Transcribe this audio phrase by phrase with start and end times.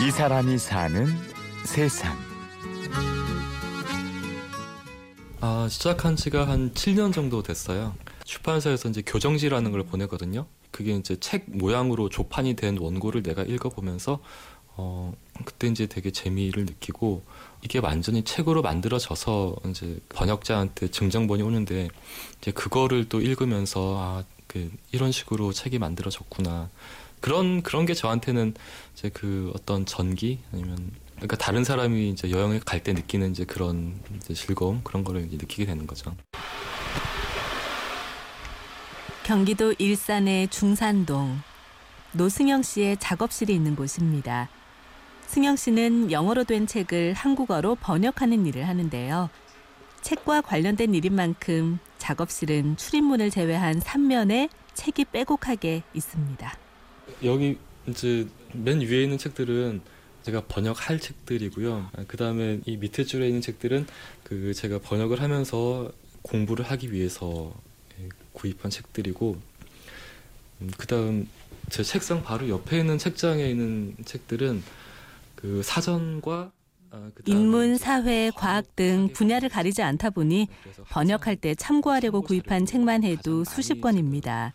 [0.00, 1.06] 이 사람이 사는
[1.64, 2.16] 세상.
[5.40, 7.96] 아, 시작한 지가 한 7년 정도 됐어요.
[8.24, 10.46] 출판사에서 이제 교정지라는 걸 보내거든요.
[10.70, 14.20] 그게 이제 책 모양으로 조판이 된 원고를 내가 읽어보면서
[14.76, 15.12] 어,
[15.44, 17.24] 그때 이제 되게 재미를 느끼고
[17.62, 21.88] 이게 완전히 책으로 만들어져서 이제 번역자한테 증정본이 오는데
[22.40, 26.70] 이제 그거를 또 읽으면서 아, 그 이런 식으로 책이 만들어졌구나.
[27.20, 28.54] 그런 그런 게 저한테는
[28.94, 34.00] 이제 그 어떤 전기 아니면 그러니까 다른 사람이 이제 여행을 갈 때 느끼는 이제 그런
[34.16, 36.14] 이제 즐거움 그런 거를 이제 느끼게 되는 거죠.
[39.24, 41.40] 경기도 일산의 중산동
[42.12, 44.48] 노승영 씨의 작업실이 있는 곳입니다.
[45.26, 49.28] 승영 씨는 영어로 된 책을 한국어로 번역하는 일을 하는데요.
[50.00, 56.67] 책과 관련된 일인 만큼 작업실은 출입문을 제외한 3면에 책이 빼곡하게 있습니다.
[57.24, 59.80] 여기 이제 맨 위에 있는 책들은
[60.22, 61.90] 제가 번역할 책들이고요.
[62.06, 63.86] 그 다음에 이 밑에 줄에 있는 책들은
[64.24, 65.90] 그 제가 번역을 하면서
[66.22, 67.52] 공부를 하기 위해서
[68.32, 69.36] 구입한 책들이고,
[70.60, 71.28] 음, 그 다음
[71.70, 74.62] 제 책상 바로 옆에 있는 책장에 있는 책들은
[75.34, 76.52] 그 사전과
[76.90, 80.48] 아, 인문, 사회, 과학 등 분야를 가리지 않다 보니
[80.88, 84.54] 번역할 때 참고하려고 구입한 책만 해도 수십 권입니다.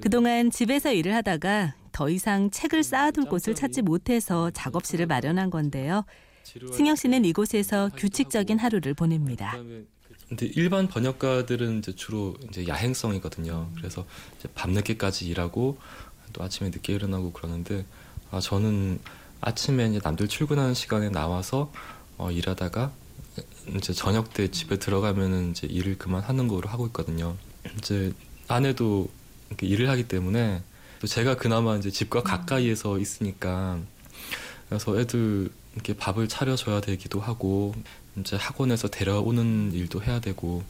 [0.00, 6.04] 그동안 집에서 일을 하다가 더 이상 책을 쌓아둘 곳을 찾지 못해서 작업실을 마련한 건데요.
[6.72, 9.56] 승영 씨는 이곳에서 규칙적인 하루를 보냅니다.
[10.28, 13.70] 근데 일반 번역가들은 이제 주로 이제 야행성이거든요.
[13.76, 14.04] 그래서
[14.38, 15.78] 이제 밤늦게까지 일하고
[16.32, 17.84] 또 아침에 늦게 일어나고 그러는데
[18.30, 18.98] 아 저는
[19.40, 21.72] 아침에 이제 남들 출근하는 시간에 나와서
[22.18, 22.92] 어, 일하다가
[23.76, 27.36] 이제 저녁 때 집에 들어가면은 이제 일을 그만하는 거로 하고 있거든요.
[27.78, 28.12] 이제
[28.48, 29.08] 아내도
[29.62, 30.62] 일을 하기 때문에
[31.00, 33.78] 또 제가 그나마 이제 집과 가까이에서 있으니까
[34.68, 37.74] 그래서 애들 이렇게 밥을 차려줘야 되기도 하고
[38.18, 40.64] 이제 학원에서 데려오는 일도 해야 되고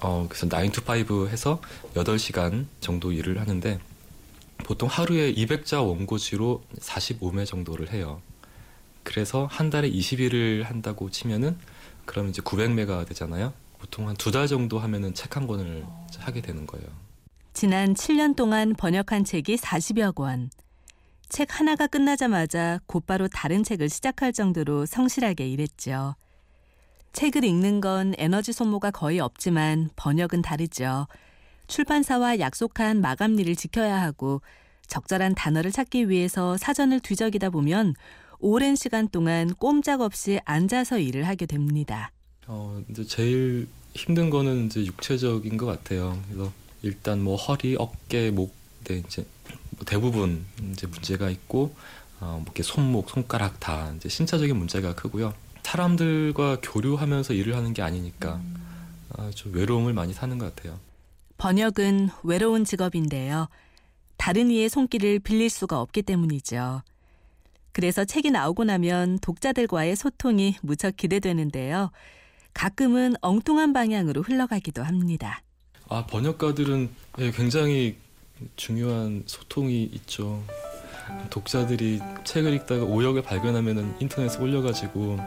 [0.00, 0.82] 어 그래서 9 to
[1.24, 1.60] 5 해서
[1.94, 3.80] 8시간 정도 일을 하는데
[4.58, 8.20] 보통 하루에 200자 원고지로 45매 정도를 해요.
[9.02, 11.56] 그래서 한 달에 20일을 한다고 치면은
[12.04, 13.52] 그럼 이제 900매가 되잖아요.
[13.78, 15.84] 보통 한 두 달 정도 하면은 책 한 권을
[16.18, 16.86] 하게 되는 거예요.
[17.58, 20.48] 지난 7년 동안 번역한 책이 40여 권.
[21.28, 26.14] 책 하나가 끝나자마자 곧바로 다른 책을 시작할 정도로 성실하게 일했죠.
[27.14, 31.08] 책을 읽는 건 에너지 소모가 거의 없지만 번역은 다르죠.
[31.66, 34.40] 출판사와 약속한 마감일을 지켜야 하고
[34.86, 37.94] 적절한 단어를 찾기 위해서 사전을 뒤적이다 보면
[38.38, 42.12] 오랜 시간 동안 꼼짝없이 앉아서 일을 하게 됩니다.
[42.46, 46.16] 어, 이제 제일 힘든 거는 이제 육체적인 것 같아요.
[46.28, 46.52] 그래서
[46.82, 49.24] 일단 뭐 허리, 어깨, 목, 네, 이제
[49.70, 51.74] 뭐 대부분 이제 문제가 있고
[52.20, 55.34] 어, 뭐 이렇게 손목, 손가락 다 이제 신체적인 문제가 크고요.
[55.62, 58.40] 사람들과 교류하면서 일을 하는 게 아니니까
[59.10, 60.78] 아, 좀 외로움을 많이 사는 것 같아요.
[61.36, 63.48] 번역은 외로운 직업인데요.
[64.16, 66.82] 다른 이의 손길을 빌릴 수가 없기 때문이죠.
[67.72, 71.90] 그래서 책이 나오고 나면 독자들과의 소통이 무척 기대되는데요.
[72.54, 75.42] 가끔은 엉뚱한 방향으로 흘러가기도 합니다.
[75.88, 76.90] 아, 번역가들은
[77.20, 77.96] 예, 굉장히
[78.56, 80.42] 중요한 소통이 있죠.
[81.30, 85.18] 독자들이 책을 읽다가 오역을 발견하면 인터넷에 올려가지고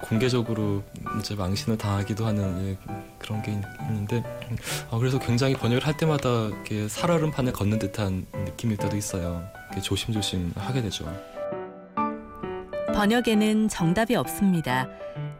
[0.00, 0.82] 공개적으로
[1.20, 3.52] 이제 망신을 당하기도 하는 예, 그런 게
[3.88, 4.22] 있는데
[4.90, 9.46] 아, 그래서 굉장히 번역을 할 때마다 이렇게 살얼음판에 걷는 듯한 느낌일 때도 있어요.
[9.80, 11.04] 조심조심 하게 되죠.
[12.92, 14.88] 번역에는 정답이 없습니다.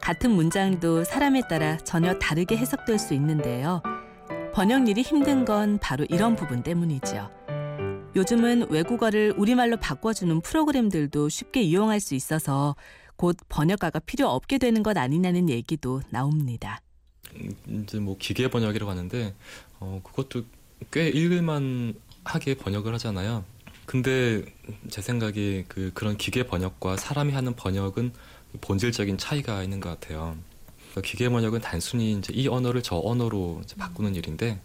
[0.01, 3.83] 같은 문장도 사람에 따라 전혀 다르게 해석될 수 있는데요.
[4.55, 7.29] 번역 일이 힘든 건 바로 이런 부분 때문이죠.
[8.15, 12.77] 요즘은 외국어를 우리말로 바꿔주는 프로그램들도 쉽게 이용할 수 있어서
[13.17, 16.81] 곧 번역가가 필요 없게 되는 것 아니냐는 얘기도 나옵니다.
[17.67, 19.35] 이제 뭐 기계 번역이라고 하는데
[19.81, 20.45] 어, 그것도
[20.93, 23.45] 꽤 읽을만 하게 번역을 하잖아요.
[23.87, 24.45] 근데
[24.89, 28.13] 제 생각에 그 그런 기계 번역과 사람이 하는 번역은
[28.61, 30.37] 본질적인 차이가 있는 것 같아요.
[30.95, 34.61] 그러니까 기계 번역은 단순히 이제 이 언어를 저 언어로 바꾸는 일인데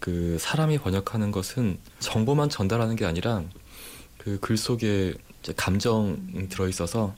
[0.00, 3.44] 그 사람이 번역하는 것은 정보만 전달하는 게 아니라
[4.16, 5.14] 그 글 속에
[5.56, 7.14] 감정이 들어 있어서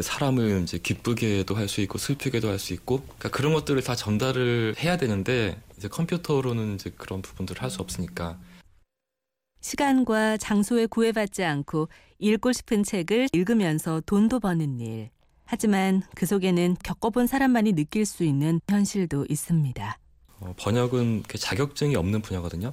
[0.00, 4.76] 사람을 이제 기쁘게도 할 수 있고 슬프게도 할 수 있고 그러니까 그런 것들을 다 전달을
[4.78, 8.38] 해야 되는데 이제 컴퓨터로는 이제 그런 부분들을 할 수 없으니까.
[9.60, 11.88] 시간과 장소에 구애받지 않고
[12.18, 15.10] 읽고 싶은 책을 읽으면서 돈도 버는 일.
[15.44, 19.98] 하지만 그 속에는 겪어본 사람만이 느낄 수 있는 현실도 있습니다.
[20.40, 22.72] 어, 번역은 자격증이 없는 분야거든요.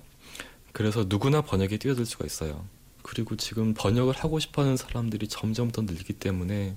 [0.71, 2.65] 그래서 누구나 번역에 뛰어들 수가 있어요.
[3.03, 6.75] 그리고 지금 번역을 하고 싶어하는 사람들이 점점 더 늘기 때문에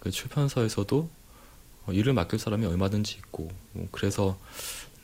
[0.00, 1.08] 그 출판사에서도
[1.86, 4.38] 어, 일을 맡길 사람이 얼마든지 있고 뭐 그래서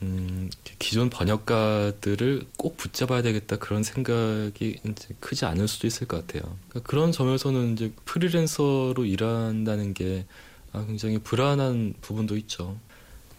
[0.03, 0.49] 음,
[0.79, 6.57] 기존 번역가들을 꼭 붙잡아야 되겠다 그런 생각이 이제 크지 않을 수도 있을 것 같아요.
[6.69, 10.25] 그러니까 그런 점에서는 이제 프리랜서로 일한다는 게
[10.73, 12.79] 아, 굉장히 불안한 부분도 있죠.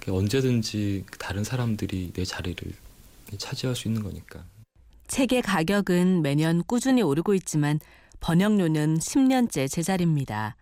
[0.08, 2.64] 언제든지 다른 사람들이 내 자리를
[3.38, 4.44] 차지할 수 있는 거니까.
[5.08, 7.80] 책의 가격은 매년 꾸준히 오르고 있지만
[8.20, 10.56] 번역료는 10년째 제자리입니다.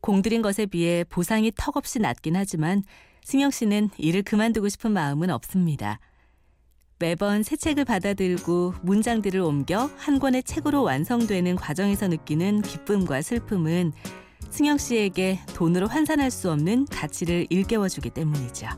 [0.00, 2.82] 공들인 것에 비해 보상이 턱없이 낮긴 하지만
[3.24, 5.98] 승영 씨는 일을 그만두고 싶은 마음은 없습니다.
[6.98, 13.92] 매번 새 책을 받아들고 문장들을 옮겨 한 권의 책으로 완성되는 과정에서 느끼는 기쁨과 슬픔은
[14.50, 18.68] 승영 씨에게 돈으로 환산할 수 없는 가치를 일깨워주기 때문이죠.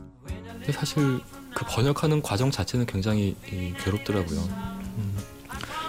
[0.71, 1.19] 사실
[1.53, 3.35] 그 번역하는 과정 자체는 굉장히
[3.83, 4.39] 괴롭더라고요.
[4.39, 5.17] 음,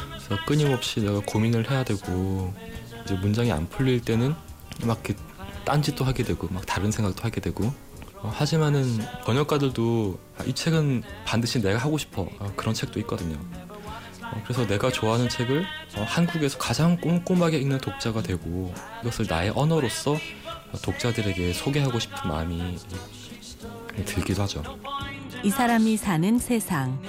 [0.08, 2.52] 그래서 끊임없이 내가 고민을 해야 되고
[3.04, 4.34] 이제 문장이 안 풀릴 때는
[4.84, 5.02] 막
[5.64, 7.72] 딴짓도 하게 되고 막 다른 생각도 하게 되고
[8.20, 13.38] 어, 하지만은 번역가들도 아, 이 책은 반드시 내가 하고 싶어 어, 그런 책도 있거든요.
[14.22, 15.64] 어, 그래서 내가 좋아하는 책을
[15.96, 18.72] 어, 한국에서 가장 꼼꼼하게 읽는 독자가 되고
[19.02, 20.16] 이것을 나의 언어로서
[20.82, 22.76] 독자들에게 소개하고 싶은 마음이
[24.04, 24.62] 들기도 하죠.
[25.42, 27.00] 이 사람이 사는 세상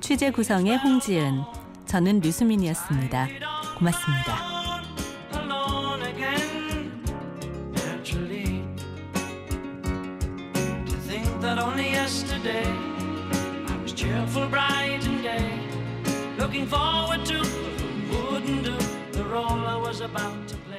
[0.00, 1.42] 취재 구성의 홍지은
[1.86, 3.28] 저는 류수민이었습니다.
[3.78, 4.55] 고맙습니다.
[11.46, 12.66] Yesterday.
[12.66, 15.60] I was cheerful, bright and gay,
[16.38, 17.38] looking forward to
[18.10, 18.76] wouldn't do
[19.12, 20.75] the role I was about to play.